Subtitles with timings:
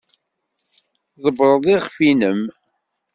[1.11, 2.41] Tḍebbred iɣef-nnem.